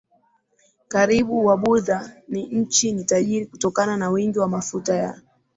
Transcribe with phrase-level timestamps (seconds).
[0.87, 5.19] karibu Wabuddha ni Nchi ni tajiri kutokana na wingi wa mafuta ya